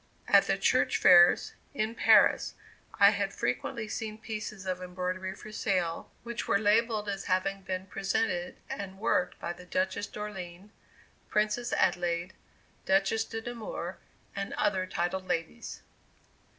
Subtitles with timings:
[0.27, 2.55] At the church fairs in Paris,
[2.95, 7.85] I had frequently seen pieces of embroidery for sale, which were labelled as having been
[7.85, 10.71] presented and worked by the Duchess d'Orleans,
[11.29, 12.33] Princess Adelaide,
[12.87, 13.97] Duchess de Nemours,
[14.35, 15.83] and other titled ladies.